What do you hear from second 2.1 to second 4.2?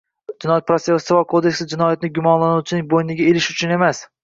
gumonlanuvchining «bo‘yniga ilish» uchun emas